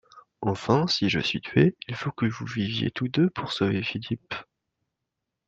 [0.41, 4.33] Enfin, si je suis tué, il faut que vous viviez tous deux pour sauver Philippe.